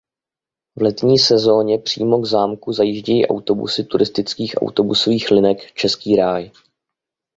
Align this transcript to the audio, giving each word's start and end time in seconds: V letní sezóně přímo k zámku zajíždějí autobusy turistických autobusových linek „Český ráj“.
V 0.77 0.81
letní 0.81 1.19
sezóně 1.19 1.79
přímo 1.79 2.19
k 2.21 2.25
zámku 2.25 2.73
zajíždějí 2.73 3.27
autobusy 3.27 3.83
turistických 3.83 4.55
autobusových 4.61 5.31
linek 5.31 5.73
„Český 5.73 6.15
ráj“. 6.15 6.51